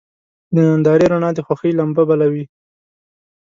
د 0.53 0.55
نندارې 0.69 1.05
رڼا 1.11 1.29
د 1.35 1.39
خوښۍ 1.47 1.71
لمبه 1.79 2.03
بله 2.09 2.27
وي. 2.33 2.43